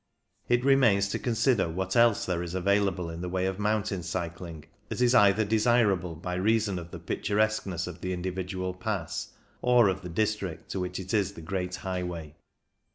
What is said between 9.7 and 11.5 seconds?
of the district to which it is the